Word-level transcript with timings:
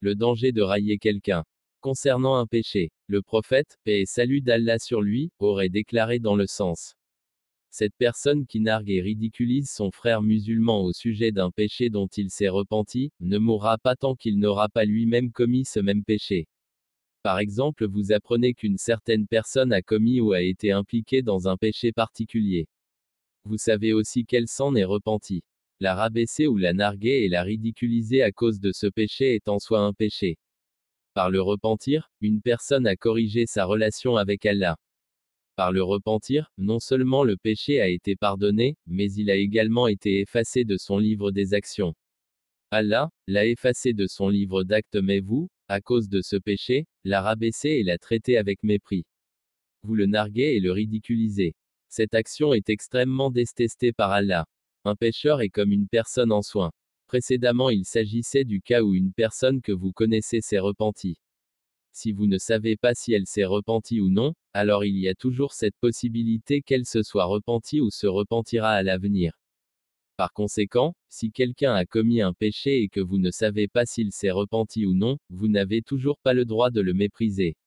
Le 0.00 0.14
danger 0.14 0.52
de 0.52 0.62
railler 0.62 0.98
quelqu'un. 0.98 1.44
Concernant 1.80 2.36
un 2.36 2.46
péché, 2.46 2.92
le 3.08 3.20
prophète, 3.20 3.78
paix 3.82 4.02
et 4.02 4.06
salut 4.06 4.40
d'Allah 4.40 4.78
sur 4.78 5.02
lui, 5.02 5.32
aurait 5.40 5.70
déclaré 5.70 6.20
dans 6.20 6.36
le 6.36 6.46
sens. 6.46 6.94
Cette 7.70 7.96
personne 7.96 8.46
qui 8.46 8.60
nargue 8.60 8.90
et 8.90 9.00
ridiculise 9.00 9.70
son 9.70 9.90
frère 9.90 10.22
musulman 10.22 10.84
au 10.84 10.92
sujet 10.92 11.32
d'un 11.32 11.50
péché 11.50 11.90
dont 11.90 12.06
il 12.06 12.30
s'est 12.30 12.48
repenti, 12.48 13.10
ne 13.18 13.38
mourra 13.38 13.76
pas 13.76 13.96
tant 13.96 14.14
qu'il 14.14 14.38
n'aura 14.38 14.68
pas 14.68 14.84
lui-même 14.84 15.32
commis 15.32 15.64
ce 15.64 15.80
même 15.80 16.04
péché. 16.04 16.46
Par 17.22 17.40
exemple, 17.40 17.84
vous 17.84 18.12
apprenez 18.12 18.54
qu'une 18.54 18.78
certaine 18.78 19.26
personne 19.26 19.72
a 19.72 19.82
commis 19.82 20.20
ou 20.20 20.32
a 20.32 20.42
été 20.42 20.70
impliquée 20.70 21.22
dans 21.22 21.48
un 21.48 21.56
péché 21.56 21.90
particulier. 21.90 22.68
Vous 23.44 23.58
savez 23.58 23.92
aussi 23.92 24.24
qu'elle 24.24 24.46
s'en 24.46 24.76
est 24.76 24.84
repentie. 24.84 25.42
La 25.80 25.94
rabaisser 25.94 26.48
ou 26.48 26.56
la 26.56 26.72
narguer 26.72 27.22
et 27.24 27.28
la 27.28 27.44
ridiculiser 27.44 28.22
à 28.22 28.32
cause 28.32 28.58
de 28.58 28.72
ce 28.72 28.88
péché 28.88 29.36
est 29.36 29.48
en 29.48 29.60
soi 29.60 29.80
un 29.80 29.92
péché. 29.92 30.36
Par 31.14 31.30
le 31.30 31.40
repentir, 31.40 32.10
une 32.20 32.42
personne 32.42 32.86
a 32.86 32.96
corrigé 32.96 33.46
sa 33.46 33.64
relation 33.64 34.16
avec 34.16 34.44
Allah. 34.44 34.76
Par 35.54 35.70
le 35.70 35.82
repentir, 35.82 36.50
non 36.58 36.80
seulement 36.80 37.22
le 37.22 37.36
péché 37.36 37.80
a 37.80 37.88
été 37.88 38.16
pardonné, 38.16 38.76
mais 38.86 39.12
il 39.12 39.30
a 39.30 39.36
également 39.36 39.86
été 39.86 40.20
effacé 40.20 40.64
de 40.64 40.76
son 40.76 40.98
livre 40.98 41.30
des 41.30 41.54
actions. 41.54 41.94
Allah 42.70 43.08
l'a 43.26 43.46
effacé 43.46 43.92
de 43.92 44.06
son 44.06 44.28
livre 44.28 44.64
d'actes 44.64 44.96
mais 44.96 45.20
vous, 45.20 45.48
à 45.68 45.80
cause 45.80 46.08
de 46.08 46.22
ce 46.22 46.36
péché, 46.36 46.86
l'a 47.04 47.22
rabaissé 47.22 47.68
et 47.68 47.82
l'a 47.84 47.98
traité 47.98 48.36
avec 48.36 48.62
mépris. 48.62 49.04
Vous 49.82 49.94
le 49.94 50.06
narguez 50.06 50.56
et 50.56 50.60
le 50.60 50.72
ridiculisez. 50.72 51.54
Cette 51.88 52.14
action 52.14 52.52
est 52.52 52.68
extrêmement 52.68 53.30
détestée 53.30 53.92
par 53.92 54.10
Allah. 54.10 54.44
Un 54.88 54.96
pécheur 54.96 55.42
est 55.42 55.50
comme 55.50 55.70
une 55.70 55.86
personne 55.86 56.32
en 56.32 56.40
soin. 56.40 56.70
Précédemment 57.08 57.68
il 57.68 57.84
s'agissait 57.84 58.44
du 58.44 58.62
cas 58.62 58.80
où 58.80 58.94
une 58.94 59.12
personne 59.12 59.60
que 59.60 59.70
vous 59.70 59.92
connaissez 59.92 60.40
s'est 60.40 60.60
repentie. 60.60 61.18
Si 61.92 62.12
vous 62.12 62.26
ne 62.26 62.38
savez 62.38 62.78
pas 62.78 62.94
si 62.94 63.12
elle 63.12 63.26
s'est 63.26 63.44
repentie 63.44 64.00
ou 64.00 64.08
non, 64.08 64.32
alors 64.54 64.86
il 64.86 64.96
y 64.96 65.06
a 65.06 65.14
toujours 65.14 65.52
cette 65.52 65.76
possibilité 65.78 66.62
qu'elle 66.62 66.86
se 66.86 67.02
soit 67.02 67.26
repentie 67.26 67.82
ou 67.82 67.90
se 67.90 68.06
repentira 68.06 68.70
à 68.70 68.82
l'avenir. 68.82 69.38
Par 70.16 70.32
conséquent, 70.32 70.94
si 71.10 71.32
quelqu'un 71.32 71.74
a 71.74 71.84
commis 71.84 72.22
un 72.22 72.32
péché 72.32 72.82
et 72.82 72.88
que 72.88 73.00
vous 73.00 73.18
ne 73.18 73.30
savez 73.30 73.68
pas 73.68 73.84
s'il 73.84 74.10
s'est 74.10 74.30
repenti 74.30 74.86
ou 74.86 74.94
non, 74.94 75.18
vous 75.28 75.48
n'avez 75.48 75.82
toujours 75.82 76.18
pas 76.18 76.32
le 76.32 76.46
droit 76.46 76.70
de 76.70 76.80
le 76.80 76.94
mépriser. 76.94 77.58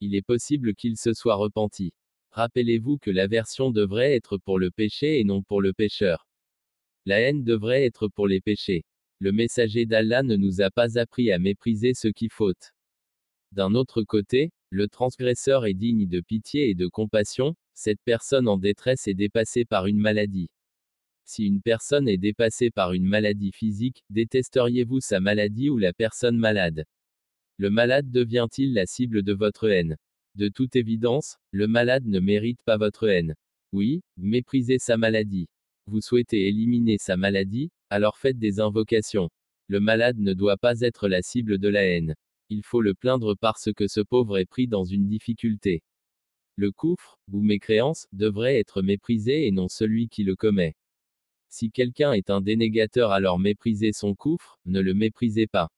Il 0.00 0.16
est 0.16 0.26
possible 0.26 0.74
qu'il 0.74 0.96
se 0.96 1.12
soit 1.12 1.36
repenti. 1.36 1.92
Rappelez-vous 2.32 2.98
que 2.98 3.12
l'aversion 3.12 3.70
devrait 3.70 4.16
être 4.16 4.38
pour 4.38 4.58
le 4.58 4.72
péché 4.72 5.20
et 5.20 5.24
non 5.24 5.44
pour 5.44 5.62
le 5.62 5.72
pécheur. 5.72 6.27
La 7.06 7.20
haine 7.20 7.44
devrait 7.44 7.84
être 7.84 8.08
pour 8.08 8.26
les 8.26 8.40
péchés. 8.40 8.84
Le 9.20 9.32
messager 9.32 9.86
d'Allah 9.86 10.22
ne 10.22 10.36
nous 10.36 10.60
a 10.60 10.70
pas 10.70 10.98
appris 10.98 11.32
à 11.32 11.38
mépriser 11.38 11.94
ceux 11.94 12.12
qui 12.12 12.28
fautent. 12.28 12.72
D'un 13.52 13.74
autre 13.74 14.02
côté, 14.02 14.52
le 14.70 14.88
transgresseur 14.88 15.66
est 15.66 15.74
digne 15.74 16.06
de 16.06 16.20
pitié 16.20 16.70
et 16.70 16.74
de 16.74 16.86
compassion, 16.86 17.56
cette 17.74 18.00
personne 18.04 18.48
en 18.48 18.58
détresse 18.58 19.08
est 19.08 19.14
dépassée 19.14 19.64
par 19.64 19.86
une 19.86 19.98
maladie. 19.98 20.50
Si 21.24 21.44
une 21.44 21.62
personne 21.62 22.08
est 22.08 22.18
dépassée 22.18 22.70
par 22.70 22.92
une 22.92 23.06
maladie 23.06 23.52
physique, 23.52 24.02
détesteriez-vous 24.10 25.00
sa 25.00 25.20
maladie 25.20 25.70
ou 25.70 25.78
la 25.78 25.92
personne 25.92 26.36
malade? 26.36 26.84
Le 27.56 27.70
malade 27.70 28.10
devient-il 28.10 28.72
la 28.72 28.86
cible 28.86 29.22
de 29.22 29.32
votre 29.32 29.68
haine? 29.68 29.96
De 30.36 30.48
toute 30.48 30.76
évidence, 30.76 31.36
le 31.50 31.66
malade 31.66 32.06
ne 32.06 32.20
mérite 32.20 32.62
pas 32.64 32.76
votre 32.76 33.08
haine. 33.08 33.34
Oui, 33.72 34.02
méprisez 34.16 34.78
sa 34.78 34.96
maladie. 34.96 35.48
Vous 35.90 36.02
souhaitez 36.02 36.48
éliminer 36.48 36.98
sa 36.98 37.16
maladie, 37.16 37.70
alors 37.88 38.18
faites 38.18 38.38
des 38.38 38.60
invocations. 38.60 39.30
Le 39.68 39.80
malade 39.80 40.18
ne 40.18 40.34
doit 40.34 40.58
pas 40.58 40.82
être 40.82 41.08
la 41.08 41.22
cible 41.22 41.56
de 41.56 41.68
la 41.68 41.82
haine. 41.82 42.14
Il 42.50 42.62
faut 42.62 42.82
le 42.82 42.92
plaindre 42.92 43.34
parce 43.34 43.72
que 43.72 43.88
ce 43.88 44.00
pauvre 44.00 44.36
est 44.36 44.44
pris 44.44 44.66
dans 44.66 44.84
une 44.84 45.06
difficulté. 45.06 45.82
Le 46.56 46.72
coufre, 46.72 47.18
ou 47.32 47.40
mécréance, 47.40 48.06
devrait 48.12 48.58
être 48.58 48.82
méprisé 48.82 49.46
et 49.46 49.50
non 49.50 49.68
celui 49.68 50.10
qui 50.10 50.24
le 50.24 50.36
commet. 50.36 50.76
Si 51.48 51.70
quelqu'un 51.70 52.12
est 52.12 52.28
un 52.28 52.42
dénégateur 52.42 53.10
alors 53.10 53.38
méprisez 53.38 53.94
son 53.94 54.14
coufre, 54.14 54.58
ne 54.66 54.80
le 54.80 54.92
méprisez 54.92 55.46
pas. 55.46 55.70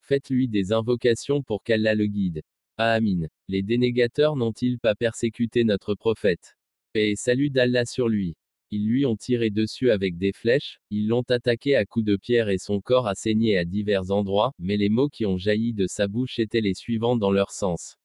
Faites-lui 0.00 0.48
des 0.48 0.72
invocations 0.72 1.42
pour 1.42 1.62
qu'Allah 1.62 1.94
le 1.94 2.06
guide. 2.06 2.40
Amin. 2.78 3.26
Les 3.48 3.62
dénégateurs 3.62 4.36
n'ont-ils 4.36 4.78
pas 4.78 4.94
persécuté 4.94 5.64
notre 5.64 5.94
prophète? 5.94 6.56
Paix 6.94 7.10
et 7.10 7.16
salut 7.16 7.50
d'Allah 7.50 7.84
sur 7.84 8.08
lui. 8.08 8.36
Ils 8.76 8.88
lui 8.88 9.06
ont 9.06 9.14
tiré 9.14 9.50
dessus 9.50 9.92
avec 9.92 10.18
des 10.18 10.32
flèches, 10.32 10.80
ils 10.90 11.06
l'ont 11.06 11.22
attaqué 11.28 11.76
à 11.76 11.84
coups 11.84 12.06
de 12.06 12.16
pierre 12.16 12.48
et 12.48 12.58
son 12.58 12.80
corps 12.80 13.06
a 13.06 13.14
saigné 13.14 13.56
à 13.56 13.64
divers 13.64 14.10
endroits, 14.10 14.52
mais 14.58 14.76
les 14.76 14.88
mots 14.88 15.08
qui 15.08 15.26
ont 15.26 15.38
jailli 15.38 15.72
de 15.72 15.86
sa 15.86 16.08
bouche 16.08 16.40
étaient 16.40 16.60
les 16.60 16.74
suivants 16.74 17.16
dans 17.16 17.30
leur 17.30 17.52
sens. 17.52 17.96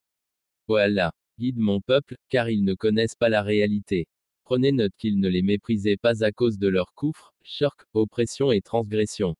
Allah, 0.68 1.12
guide 1.40 1.58
mon 1.58 1.80
peuple, 1.80 2.16
car 2.28 2.48
ils 2.50 2.62
ne 2.62 2.74
connaissent 2.74 3.16
pas 3.16 3.28
la 3.28 3.42
réalité. 3.42 4.06
Prenez 4.44 4.70
note 4.70 4.92
qu'il 4.96 5.18
ne 5.18 5.28
les 5.28 5.42
méprisait 5.42 5.96
pas 5.96 6.22
à 6.22 6.30
cause 6.30 6.56
de 6.56 6.68
leur 6.68 6.94
coufre, 6.94 7.34
shirk, 7.42 7.80
oppression 7.92 8.52
et 8.52 8.60
transgression. 8.60 9.34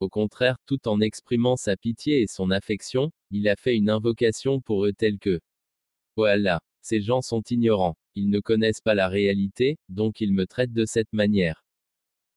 Au 0.00 0.08
contraire, 0.08 0.56
tout 0.66 0.88
en 0.88 1.00
exprimant 1.00 1.54
sa 1.54 1.76
pitié 1.76 2.22
et 2.22 2.26
son 2.26 2.50
affection, 2.50 3.12
il 3.30 3.46
a 3.46 3.54
fait 3.54 3.76
une 3.76 3.90
invocation 3.90 4.60
pour 4.60 4.86
eux 4.86 4.92
telle 4.92 5.20
que 5.20 5.38
Allah, 6.16 6.58
ces 6.88 7.02
gens 7.02 7.20
sont 7.20 7.42
ignorants, 7.50 7.98
ils 8.14 8.30
ne 8.30 8.40
connaissent 8.40 8.80
pas 8.80 8.94
la 8.94 9.08
réalité, 9.08 9.76
donc 9.90 10.22
ils 10.22 10.32
me 10.32 10.46
traitent 10.46 10.72
de 10.72 10.86
cette 10.86 11.12
manière. 11.12 11.66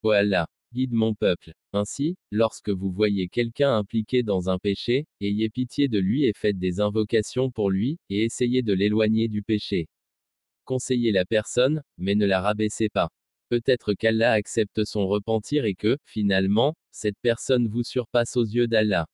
Allah, 0.04 0.50
guide 0.74 0.92
mon 0.92 1.14
peuple. 1.14 1.54
Ainsi, 1.72 2.18
lorsque 2.32 2.70
vous 2.70 2.92
voyez 2.92 3.30
quelqu'un 3.30 3.74
impliqué 3.78 4.24
dans 4.24 4.50
un 4.50 4.58
péché, 4.58 5.06
ayez 5.22 5.50
pitié 5.50 5.88
de 5.88 6.00
lui 6.00 6.26
et 6.26 6.34
faites 6.36 6.60
des 6.60 6.82
invocations 6.82 7.50
pour 7.50 7.70
lui, 7.70 7.98
et 8.10 8.26
essayez 8.26 8.62
de 8.62 8.74
l'éloigner 8.74 9.30
du 9.30 9.42
péché. 9.42 9.88
Conseillez 10.66 11.14
la 11.14 11.24
personne, 11.24 11.82
mais 11.98 12.16
ne 12.16 12.26
la 12.26 12.42
rabaissez 12.42 12.90
pas. 12.90 13.10
Peut-être 13.48 13.94
qu'Allah 13.94 14.34
accepte 14.34 14.84
son 14.84 15.08
repentir 15.08 15.64
et 15.64 15.76
que, 15.76 15.98
finalement, 16.04 16.76
cette 16.92 17.18
personne 17.22 17.70
vous 17.70 17.84
surpasse 17.84 18.36
aux 18.36 18.44
yeux 18.46 18.68
d'Allah. 18.68 19.08